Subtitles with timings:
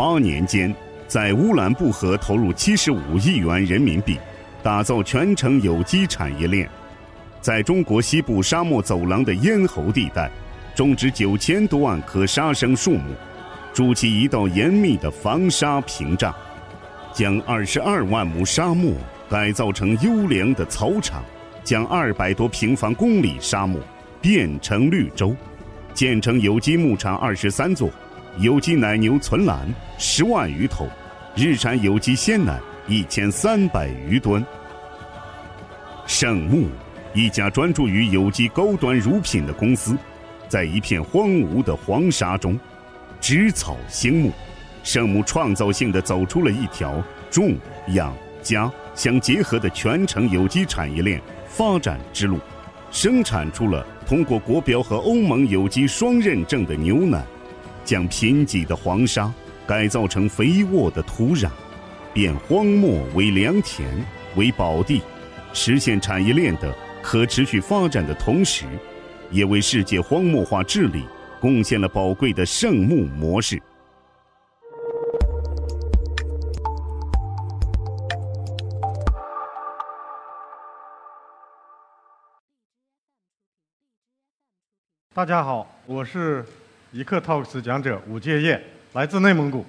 [0.00, 0.74] 八年间，
[1.06, 4.18] 在乌兰布和投入七十五亿元人民币，
[4.62, 6.66] 打造全程有机产业链。
[7.42, 10.30] 在中国西部沙漠走廊的咽喉地带，
[10.74, 13.12] 种植九千多万棵沙生树木，
[13.74, 16.34] 筑起一道严密的防沙屏障，
[17.12, 18.94] 将二十二万亩沙漠
[19.28, 21.22] 改造成优良的草场，
[21.62, 23.78] 将二百多平方公里沙漠
[24.18, 25.36] 变成绿洲，
[25.92, 27.90] 建成有机牧场二十三座，
[28.38, 30.86] 有机奶牛存栏十万余头，
[31.34, 34.44] 日产有机鲜奶一千三百余吨。
[36.06, 36.68] 圣牧。
[37.12, 39.96] 一家专注于有机高端乳品的公司，
[40.46, 42.56] 在一片荒芜的黄沙中，
[43.20, 44.32] 植草兴牧，
[44.84, 47.56] 圣母创造性的走出了一条种
[47.88, 52.38] 养家相结合的全程有机产业链发展之路，
[52.92, 57.24] 生产出了通过国标和欧盟有机双认证的牛奶，
[57.90, 59.34] 将贫瘠的黄沙
[59.66, 61.50] 改造成肥沃的土壤，
[62.14, 63.84] 变荒漠为良田
[64.36, 65.02] 为宝地，
[65.52, 66.72] 实现产业链的。
[67.02, 68.64] 可持续发展的同时，
[69.32, 71.04] 也为世界荒漠化治理
[71.40, 73.60] 贡献了宝贵的圣木模式。
[85.12, 86.46] 大家好，我是
[86.92, 88.60] 一刻 Talks 讲者武介业，
[88.94, 89.64] 来自内蒙古。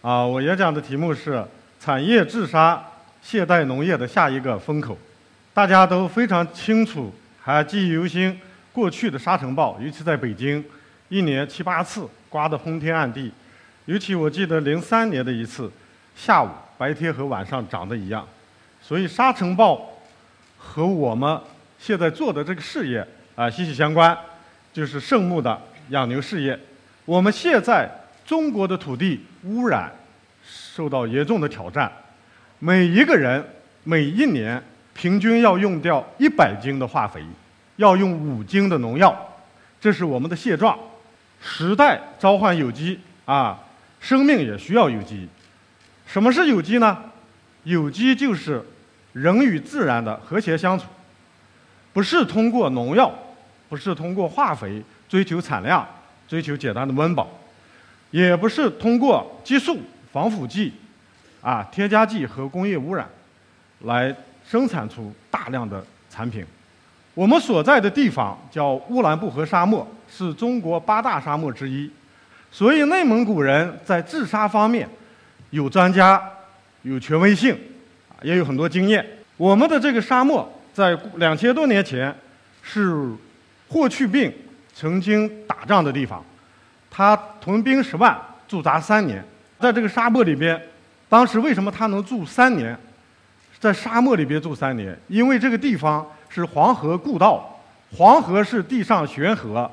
[0.00, 1.44] 啊，我演讲的题目是
[1.80, 2.80] “产业治沙，
[3.20, 4.96] 现代农业的下一个风口”。
[5.52, 8.38] 大家都非常清楚，还记忆犹新。
[8.72, 10.64] 过去的沙尘暴，尤其在北京，
[11.08, 13.32] 一年七八次，刮得昏天暗地。
[13.86, 15.68] 尤其我记得零三年的一次，
[16.14, 18.24] 下午、白天和晚上长得一样。
[18.80, 19.84] 所以沙尘暴
[20.56, 21.40] 和我们
[21.76, 23.04] 现在做的这个事业
[23.34, 24.16] 啊息息相关，
[24.72, 25.60] 就是圣牧的
[25.90, 26.58] 养牛事业。
[27.04, 27.88] 我们现在
[28.24, 29.92] 中国的土地污染
[30.44, 31.90] 受到严重的挑战，
[32.58, 33.44] 每一个人
[33.84, 34.62] 每一年。
[34.98, 37.22] 平均要用掉一百斤的化肥，
[37.76, 39.14] 要用五斤的农药，
[39.78, 40.74] 这是我们的现状。
[41.38, 43.58] 时代召唤有机啊，
[44.00, 45.28] 生命也需要有机。
[46.06, 46.96] 什么是有机呢？
[47.64, 48.64] 有机就是
[49.12, 50.86] 人与自然的和谐相处，
[51.92, 53.12] 不是通过农药，
[53.68, 55.86] 不是通过化肥追求产量、
[56.28, 57.28] 追求简单的温饱，
[58.10, 59.78] 也不是通过激素、
[60.12, 60.72] 防腐剂、
[61.40, 63.08] 啊添加剂和工业污染
[63.80, 64.14] 来。
[64.48, 66.46] 生产出大量的产品。
[67.14, 71.90] 我们所在的地方叫乌兰布和沙漠，是中国八大沙漠之一。
[72.52, 74.88] 所以内蒙古人在治沙方面
[75.50, 76.22] 有专家、
[76.82, 77.58] 有权威性，
[78.22, 79.04] 也有很多经验。
[79.36, 82.14] 我们的这个沙漠在两千多年前
[82.62, 83.10] 是
[83.68, 84.32] 霍去病
[84.78, 86.22] 曾经打仗的地方，
[86.90, 88.14] 他屯兵十万，
[88.46, 89.24] 驻扎三年。
[89.58, 90.60] 在这个沙漠里边，
[91.08, 92.76] 当时为什么他能住三年？
[93.58, 97.58] 在沙漠里边住三年，因为这个地方是黄河故道，
[97.96, 99.70] 黄河是地上悬河，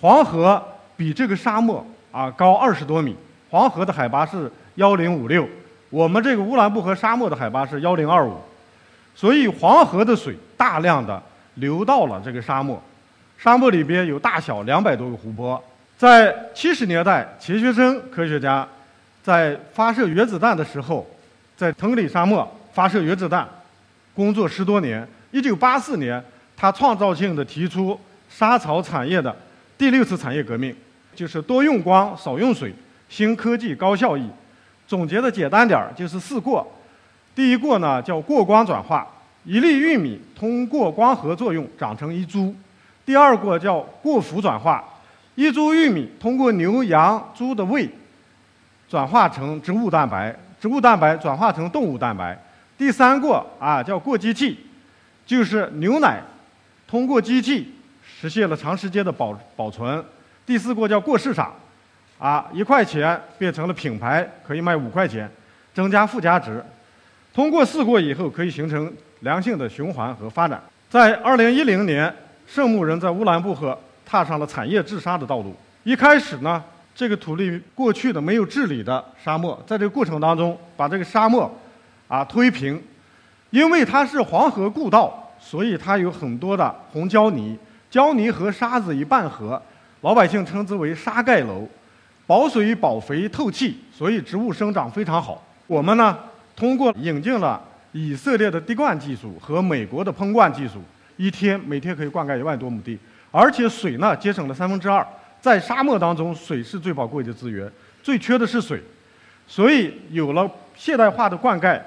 [0.00, 0.64] 黄河
[0.96, 3.16] 比这个沙漠啊高二十多米，
[3.50, 5.44] 黄河的海拔是幺零五六，
[5.90, 8.40] 我们这个乌兰布和沙漠的海拔是幺零二五，
[9.12, 11.20] 所以黄河的水大量的
[11.54, 12.80] 流到了这个沙漠，
[13.38, 15.62] 沙漠里边有大小两百多个湖泊。
[15.96, 18.66] 在七十年代，钱学森科学家
[19.22, 21.06] 在发射原子弹的时候，
[21.56, 22.50] 在腾里沙漠。
[22.76, 23.48] 发射原子弹，
[24.14, 25.08] 工作十多年。
[25.30, 26.22] 一九八四年，
[26.54, 27.98] 他创造性的提出
[28.28, 29.34] 沙草产业的
[29.78, 30.76] 第六次产业革命，
[31.14, 32.74] 就是多用光、少用水，
[33.08, 34.28] 新科技高效益。
[34.86, 36.70] 总结的简单点儿，就是四过。
[37.34, 39.06] 第一过呢叫过光转化，
[39.46, 42.54] 一粒玉米通过光合作用长成一株；
[43.06, 44.84] 第二过叫过腐转化，
[45.36, 47.88] 一株玉米通过牛羊猪的胃
[48.88, 52.36] 转化成植物蛋白，植物蛋白转化成动物蛋白。
[52.76, 54.58] 第三过啊叫过机器，
[55.24, 56.20] 就是牛奶
[56.88, 57.72] 通过机器
[58.04, 60.04] 实现了长时间的保保存。
[60.44, 61.54] 第四过叫过市场，
[62.18, 65.30] 啊一块钱变成了品牌，可以卖五块钱，
[65.72, 66.62] 增加附加值。
[67.32, 70.60] 通过四过以后，可以形成良性的循环和发展。
[70.88, 72.12] 在二零一零年，
[72.46, 75.54] 圣牧人在乌兰布和踏上了产业治沙的道路。
[75.84, 76.62] 一开始呢，
[76.94, 81.52] 这个土地过去的没有治理的沙漠，在这个过程当中，把这个沙漠。
[82.08, 82.80] 啊，推平，
[83.50, 87.58] 因为它是黄河故道，所以它有很多的红胶泥，
[87.90, 89.60] 胶泥和沙子一拌合，
[90.02, 91.66] 老百姓称之为沙盖楼，
[92.24, 95.42] 保水、保肥、透气，所以植物生长非常好。
[95.66, 96.16] 我们呢，
[96.54, 97.60] 通过引进了
[97.90, 100.74] 以色列的滴灌技术和美国的喷灌技术，
[101.16, 102.98] 一天每天可以灌溉一万多亩地，
[103.30, 105.06] 而且水呢节省了三分之二。
[105.40, 107.70] 在沙漠当中，水是最宝贵的资源，
[108.02, 108.82] 最缺的是水。
[109.46, 111.80] 所以有了现代化的灌溉，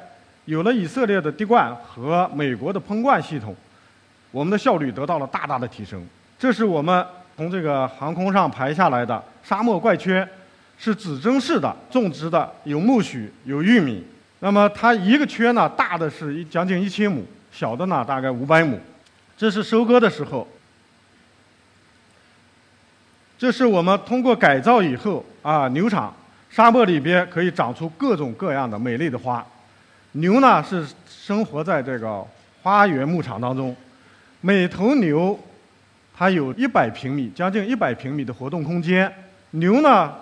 [0.46, 3.54] 有了以色列的滴灌和美国的喷灌系统，
[4.32, 6.02] 我们的效率得到了大大的提升。
[6.38, 7.06] 这是我们
[7.36, 10.26] 从这个航空上排下来的沙漠怪圈，
[10.78, 14.06] 是指针式的种植的，有苜蓿，有玉米。
[14.40, 18.80] 那么它一个圈呢，大的是一将近一千亩，小的呢大概五百亩。
[19.40, 20.46] 这是收割的时候。
[23.38, 26.14] 这是我们通过改造以后啊，牛场
[26.50, 29.46] 沙漠里边可以长出各种各样的美丽的花。
[30.12, 32.22] 牛呢是生活在这个
[32.62, 33.74] 花园牧场当中，
[34.42, 35.40] 每头牛
[36.14, 39.10] 它有一百平米，将近一百平米的活动空间。
[39.52, 40.14] 牛呢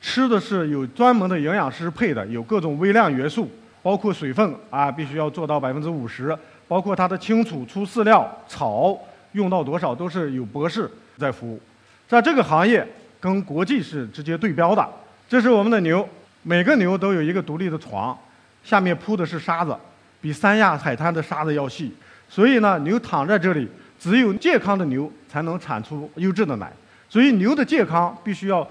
[0.00, 3.48] 吃的是有专门的营养师配的，有各种微量元素，
[3.84, 6.36] 包括水分啊，必须要做到百分之五十，
[6.74, 8.98] 包括它的清储出饲料草
[9.30, 11.60] 用到多少，都是有博士在服务。
[12.08, 12.84] 在这个行业
[13.20, 14.84] 跟国际是直接对标的。
[15.28, 16.08] 这是我们的牛，
[16.42, 18.18] 每个牛都有一个独立的床，
[18.64, 19.72] 下面铺的是沙子，
[20.20, 21.94] 比三亚海滩的沙子要细。
[22.28, 23.68] 所以呢，牛躺在这里，
[24.00, 26.72] 只有健康的牛才能产出优质的奶。
[27.08, 28.68] 所以牛的健康必须要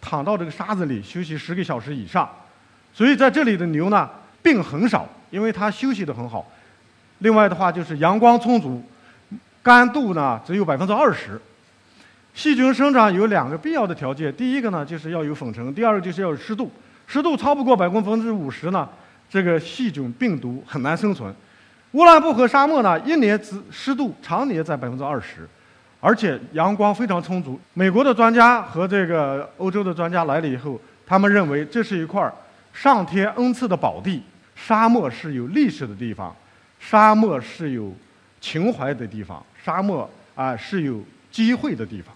[0.00, 2.26] 躺到这个沙子里休息十个小时以上。
[2.94, 4.08] 所以在这里的牛呢，
[4.42, 6.50] 病很少，因为它休息得很好。
[7.18, 8.82] 另外的话就是阳光充足，
[9.62, 11.40] 干度呢只有百分之二十。
[12.34, 16.70] 细菌生长有两个必要的条件，第一个呢就是要有粉尘，第二个就是要有湿度。
[17.06, 18.88] 湿度超不过百分之五十呢，
[19.30, 21.32] 这个细菌病毒很难生存。
[21.92, 25.48] 乌兰布和沙漠呢，一年只湿度常年在百分之二十，
[26.00, 27.60] 而且阳光非常充足。
[27.72, 32.28] 美国的专家和这个欧洲的专家来了以后，他们认为这是一块
[32.72, 34.22] 上天恩赐的宝地。
[34.56, 36.34] 沙漠是有历史的地方，
[36.86, 37.90] 沙漠是有
[38.40, 41.02] 情怀的地方，沙漠啊是有
[41.32, 42.14] 机会的地方。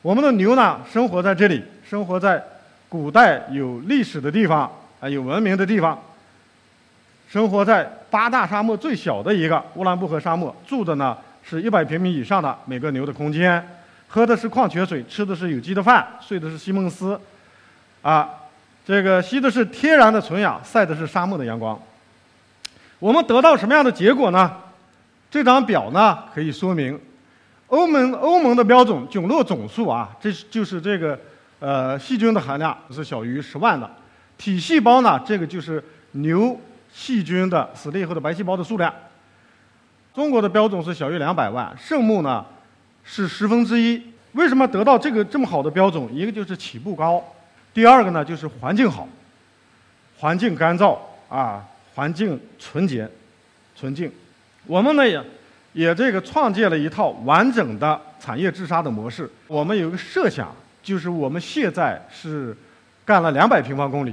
[0.00, 2.42] 我们的牛呢，生活在这里，生活在
[2.88, 4.70] 古代有历史的地方
[5.00, 6.00] 啊，有文明的地方。
[7.28, 13.62] 生活在八大沙漠最小的一个乌兰布和沙漠，住的呢是一百平米以上的每个牛的空间，
[14.08, 17.20] 喝的是矿泉水，吃的是有机的饭，睡的是西蒙斯，
[18.02, 18.30] 啊，
[18.86, 21.80] 这个吸的是天然的纯氧，晒的是沙漠的阳光。
[23.00, 24.56] 我们得到什么样的结果呢？
[25.30, 26.98] 这张表呢可以说明。
[27.68, 31.18] 欧盟欧盟的标准菌落总数啊，这就是这个
[31.60, 33.88] 呃细菌的含量是小于十万的，
[34.36, 35.82] 体细胞呢，这个就是
[36.12, 36.58] 牛
[36.92, 38.92] 细菌的死了以后的白细胞的数量。
[40.12, 42.44] 中国的标准是小于两百万，圣牧呢
[43.04, 44.02] 是十分之一。
[44.32, 46.12] 为什么得到这个这么好的标准？
[46.12, 47.22] 一个就是起步高，
[47.72, 49.08] 第二个呢就是环境好，
[50.18, 50.98] 环境干燥
[51.28, 51.64] 啊，
[52.00, 53.06] 环境纯洁、
[53.76, 54.10] 纯净。
[54.66, 55.22] 我们呢也。
[55.72, 59.30] 也这个创建了一套完整的产业治沙的模式。
[59.46, 60.52] 我们有一个设想，
[60.82, 62.56] 就是我们现在是
[63.04, 64.12] 干了两百平方公里，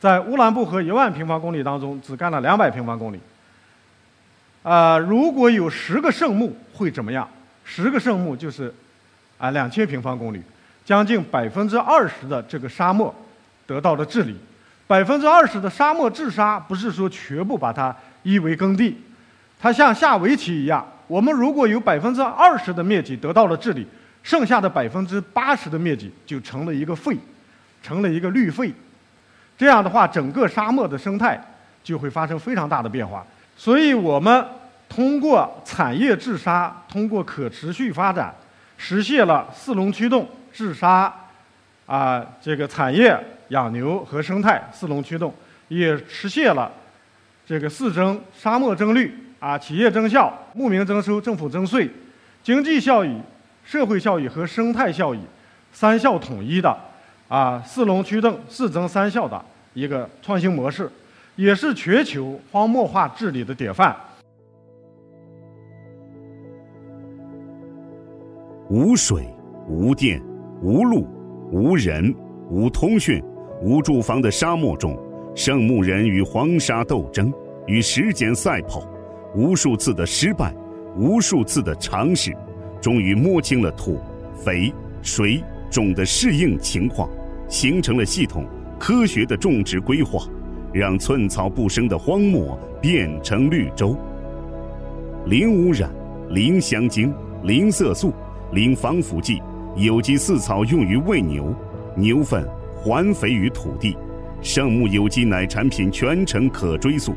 [0.00, 3.20] 在乌兰布和一万平方公里当中，只干了两百平方公里。
[4.64, 7.28] 啊，如果有十个圣木会怎么样？
[7.64, 8.74] 十个圣木就是
[9.38, 10.42] 啊两千平方公里，
[10.84, 13.14] 将近百分之二十的这个沙漠
[13.64, 14.36] 得到了治理。
[14.86, 18.96] 百分之二十的沙漠治沙，不是说全部把它夷为耕地，
[19.58, 20.86] 它像下围棋一样。
[21.08, 23.86] 我们如果有百分之二十的面积得到了治理，
[24.22, 27.16] 剩下的百分之八十的面积就成了一个废，
[27.82, 28.72] 成了一个绿废。
[29.56, 31.40] 这样的话，整个沙漠的生态
[31.82, 33.24] 就会发生非常大的变化。
[33.56, 34.44] 所以我们
[34.88, 38.34] 通过产业治沙，通过可持续发展，
[38.76, 41.12] 实现了四龙驱动治沙，
[41.86, 43.16] 啊，这个产业
[43.48, 45.32] 养牛和生态四龙驱动，
[45.68, 46.72] 也实现了
[47.46, 49.12] 这个四增沙漠增绿。
[49.38, 51.88] 啊，企业增效、牧民增收、政府增税，
[52.42, 53.20] 经济效益、
[53.62, 55.20] 社会效益和生态效益
[55.70, 56.74] 三效统一的
[57.28, 59.40] 啊，四龙驱动、四增三效的
[59.74, 60.90] 一个创新模式，
[61.36, 63.94] 也是全球荒漠化治理的典范。
[68.70, 69.28] 无水、
[69.68, 70.20] 无电、
[70.62, 71.06] 无路、
[71.52, 72.12] 无人、
[72.48, 73.22] 无通讯、
[73.62, 74.98] 无住房的沙漠中，
[75.34, 77.32] 圣牧人与黄沙斗争，
[77.66, 78.86] 与时间赛跑。
[79.34, 80.54] 无数次的失败，
[80.96, 82.34] 无数次的尝试，
[82.80, 83.98] 终于摸清了土、
[84.34, 84.72] 肥、
[85.02, 87.08] 水、种的适应情况，
[87.48, 88.46] 形成了系统、
[88.78, 90.26] 科学的种植规划，
[90.72, 93.96] 让寸草不生的荒漠变成绿洲。
[95.26, 95.90] 零污染、
[96.30, 98.12] 零香精、零色素、
[98.52, 99.42] 零防腐剂，
[99.76, 101.54] 有机饲草用于喂牛，
[101.94, 102.48] 牛粪
[102.86, 103.96] 还肥于土地，
[104.40, 107.16] 圣牧有机奶产品全程可追溯。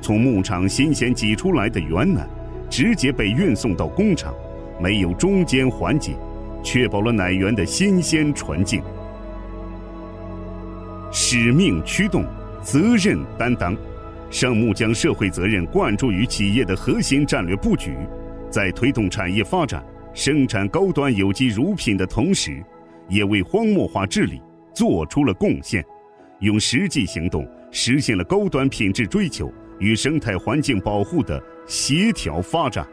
[0.00, 2.26] 从牧场新鲜挤出来的原奶，
[2.70, 4.34] 直接被运送到工厂，
[4.80, 6.12] 没有中间环节，
[6.62, 8.82] 确保了奶源的新鲜纯净。
[11.12, 12.24] 使命驱动，
[12.62, 13.76] 责任担当。
[14.30, 17.94] 圣木将社会责任灌注于企业的核心战略布局，
[18.48, 22.64] 在推动产业发展、生产高端有机乳品的同时，
[23.10, 24.40] 也为荒漠化治理
[24.74, 25.84] 做出了贡献，
[26.40, 32.86] 用实际行动实现了高端品质追求与生态环境保护的协调发展。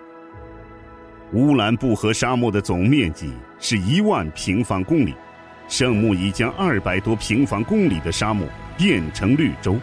[1.33, 5.13] 乌兰布和沙漠的总面积是一万平方公里，
[5.67, 9.77] 圣木已将二百多平方公里的沙漠变成绿洲。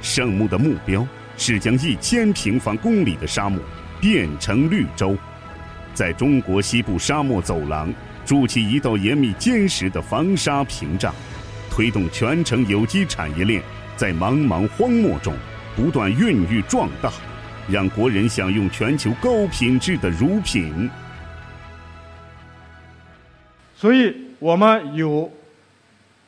[0.00, 1.04] 圣木的目标
[1.36, 3.60] 是将一千平方公里的沙漠
[4.00, 5.16] 变成绿洲，
[5.94, 7.92] 在中国西部沙漠走廊
[8.24, 11.12] 筑起一道严密坚实的防沙屏障，
[11.74, 13.60] 推动全程有机产业链
[13.96, 15.34] 在茫茫荒漠中
[15.74, 17.10] 不断孕育壮大，
[17.68, 20.88] 让国人享用全球高品质的乳品。
[23.76, 25.28] 所以，我们有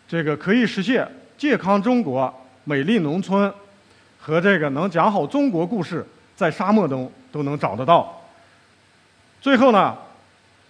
[0.09, 1.07] 这个可以实现
[1.39, 2.35] 健康中国、
[2.65, 3.53] 美丽农村。
[4.19, 8.21] 和这个能讲好中国故事，在沙漠中都能找得到。
[9.41, 9.97] 最后呢，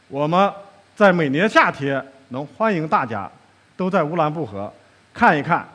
[0.09, 0.52] 我们
[0.95, 3.30] 在每年夏天能欢迎大家
[3.76, 4.73] 都在乌兰布和
[5.12, 5.66] 看一看，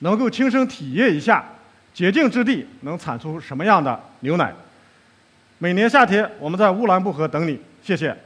[0.00, 1.44] 能够亲身体验一下
[1.92, 4.52] 洁净之地能产出什么样的牛奶。
[5.58, 8.16] 每年夏天我们在乌兰布和等你，谢谢。